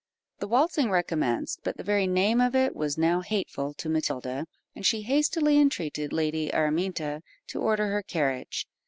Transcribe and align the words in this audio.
The 0.39 0.47
waltzing 0.47 0.89
recommenced, 0.89 1.59
but 1.63 1.77
the 1.77 1.83
very 1.83 2.07
name 2.07 2.41
of 2.41 2.55
it 2.55 2.75
was 2.75 2.97
now 2.97 3.21
hateful 3.21 3.75
to 3.75 3.87
Matilda, 3.87 4.47
and 4.75 4.83
she 4.83 5.03
hastily 5.03 5.59
entreated 5.59 6.11
Lady 6.11 6.49
Araminta 6.51 7.21
to 7.49 7.59
order 7.59 7.85
her 7.91 8.01
carriage. 8.01 8.65